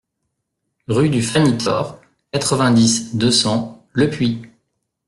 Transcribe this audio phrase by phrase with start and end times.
[0.87, 2.01] Rue du Phanitor,
[2.31, 4.41] quatre-vingt-dix, deux cents Lepuix